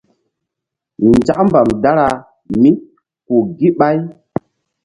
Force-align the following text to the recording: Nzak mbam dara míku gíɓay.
Nzak 1.15 1.37
mbam 1.47 1.69
dara 1.83 2.07
míku 2.61 3.35
gíɓay. 3.57 3.97